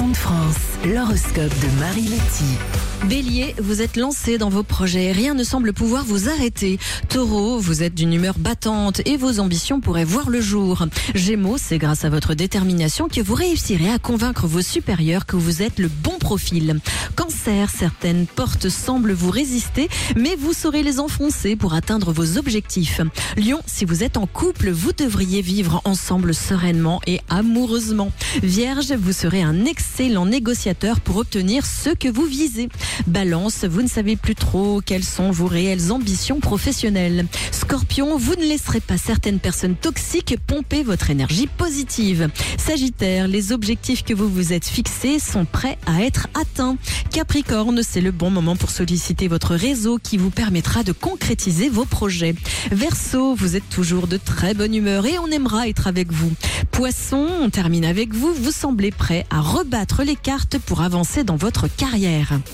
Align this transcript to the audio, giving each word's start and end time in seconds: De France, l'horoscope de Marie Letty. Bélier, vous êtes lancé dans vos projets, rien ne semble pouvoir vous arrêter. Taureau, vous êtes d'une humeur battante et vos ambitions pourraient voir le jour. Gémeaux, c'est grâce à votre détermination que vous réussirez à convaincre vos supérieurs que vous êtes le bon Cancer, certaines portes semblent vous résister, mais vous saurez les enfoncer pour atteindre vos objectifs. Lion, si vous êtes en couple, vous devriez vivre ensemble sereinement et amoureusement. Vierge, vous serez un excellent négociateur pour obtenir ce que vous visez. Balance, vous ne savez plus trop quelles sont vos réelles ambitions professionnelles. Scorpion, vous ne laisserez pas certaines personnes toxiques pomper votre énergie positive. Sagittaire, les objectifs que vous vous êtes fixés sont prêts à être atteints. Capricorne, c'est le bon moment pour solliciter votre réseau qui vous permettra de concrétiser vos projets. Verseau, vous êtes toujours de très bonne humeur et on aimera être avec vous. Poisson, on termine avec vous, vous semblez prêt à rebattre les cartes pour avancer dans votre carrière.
De 0.00 0.16
France, 0.16 0.56
l'horoscope 0.86 1.52
de 1.60 1.78
Marie 1.78 2.08
Letty. 2.08 2.56
Bélier, 3.06 3.54
vous 3.58 3.82
êtes 3.82 3.96
lancé 3.96 4.38
dans 4.38 4.48
vos 4.48 4.62
projets, 4.62 5.12
rien 5.12 5.34
ne 5.34 5.44
semble 5.44 5.74
pouvoir 5.74 6.04
vous 6.04 6.28
arrêter. 6.28 6.78
Taureau, 7.08 7.58
vous 7.58 7.82
êtes 7.82 7.94
d'une 7.94 8.14
humeur 8.14 8.38
battante 8.38 9.02
et 9.06 9.16
vos 9.16 9.40
ambitions 9.40 9.80
pourraient 9.80 10.04
voir 10.04 10.30
le 10.30 10.40
jour. 10.40 10.86
Gémeaux, 11.14 11.58
c'est 11.58 11.78
grâce 11.78 12.04
à 12.04 12.08
votre 12.08 12.34
détermination 12.34 13.08
que 13.08 13.20
vous 13.20 13.34
réussirez 13.34 13.90
à 13.90 13.98
convaincre 13.98 14.46
vos 14.46 14.62
supérieurs 14.62 15.26
que 15.26 15.36
vous 15.36 15.62
êtes 15.62 15.78
le 15.78 15.88
bon 15.88 16.16
Cancer, 17.16 17.68
certaines 17.70 18.26
portes 18.26 18.68
semblent 18.68 19.12
vous 19.12 19.30
résister, 19.30 19.88
mais 20.16 20.36
vous 20.36 20.52
saurez 20.52 20.82
les 20.82 21.00
enfoncer 21.00 21.56
pour 21.56 21.74
atteindre 21.74 22.12
vos 22.12 22.38
objectifs. 22.38 23.00
Lion, 23.36 23.60
si 23.66 23.84
vous 23.84 24.04
êtes 24.04 24.16
en 24.16 24.26
couple, 24.26 24.70
vous 24.70 24.92
devriez 24.92 25.42
vivre 25.42 25.80
ensemble 25.84 26.34
sereinement 26.34 27.00
et 27.06 27.20
amoureusement. 27.28 28.12
Vierge, 28.42 28.92
vous 28.92 29.12
serez 29.12 29.42
un 29.42 29.64
excellent 29.64 30.26
négociateur 30.26 31.00
pour 31.00 31.16
obtenir 31.16 31.66
ce 31.66 31.90
que 31.90 32.08
vous 32.08 32.26
visez. 32.26 32.68
Balance, 33.06 33.64
vous 33.64 33.82
ne 33.82 33.88
savez 33.88 34.16
plus 34.16 34.34
trop 34.34 34.80
quelles 34.80 35.04
sont 35.04 35.30
vos 35.30 35.46
réelles 35.46 35.90
ambitions 35.90 36.40
professionnelles. 36.40 37.26
Scorpion, 37.50 38.16
vous 38.16 38.36
ne 38.36 38.44
laisserez 38.44 38.80
pas 38.80 38.98
certaines 38.98 39.40
personnes 39.40 39.74
toxiques 39.74 40.36
pomper 40.46 40.82
votre 40.82 41.10
énergie 41.10 41.48
positive. 41.48 42.28
Sagittaire, 42.58 43.26
les 43.28 43.52
objectifs 43.52 44.04
que 44.04 44.14
vous 44.14 44.28
vous 44.28 44.52
êtes 44.52 44.66
fixés 44.66 45.18
sont 45.18 45.44
prêts 45.44 45.78
à 45.86 46.02
être 46.02 46.19
atteints. 46.34 46.76
Capricorne, 47.10 47.82
c'est 47.82 48.00
le 48.00 48.10
bon 48.10 48.30
moment 48.30 48.56
pour 48.56 48.70
solliciter 48.70 49.28
votre 49.28 49.54
réseau 49.54 49.98
qui 50.02 50.16
vous 50.16 50.30
permettra 50.30 50.82
de 50.82 50.92
concrétiser 50.92 51.68
vos 51.68 51.84
projets. 51.84 52.34
Verseau, 52.72 53.34
vous 53.34 53.56
êtes 53.56 53.68
toujours 53.68 54.06
de 54.06 54.16
très 54.16 54.54
bonne 54.54 54.74
humeur 54.74 55.06
et 55.06 55.18
on 55.18 55.28
aimera 55.28 55.68
être 55.68 55.86
avec 55.86 56.12
vous. 56.12 56.32
Poisson, 56.70 57.26
on 57.40 57.50
termine 57.50 57.84
avec 57.84 58.14
vous, 58.14 58.32
vous 58.32 58.52
semblez 58.52 58.90
prêt 58.90 59.26
à 59.30 59.40
rebattre 59.40 60.02
les 60.02 60.16
cartes 60.16 60.58
pour 60.58 60.82
avancer 60.82 61.24
dans 61.24 61.36
votre 61.36 61.68
carrière. 61.68 62.40